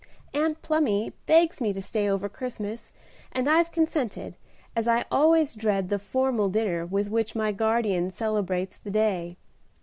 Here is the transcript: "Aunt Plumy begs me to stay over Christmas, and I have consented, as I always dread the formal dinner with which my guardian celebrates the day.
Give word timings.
"Aunt 0.33 0.59
Plumy 0.63 1.13
begs 1.27 1.61
me 1.61 1.73
to 1.73 1.79
stay 1.79 2.09
over 2.09 2.27
Christmas, 2.27 2.91
and 3.31 3.47
I 3.47 3.57
have 3.57 3.71
consented, 3.71 4.35
as 4.75 4.87
I 4.87 5.05
always 5.11 5.53
dread 5.53 5.89
the 5.89 5.99
formal 5.99 6.49
dinner 6.49 6.87
with 6.87 7.07
which 7.11 7.35
my 7.35 7.51
guardian 7.51 8.09
celebrates 8.09 8.77
the 8.79 8.89
day. 8.89 9.37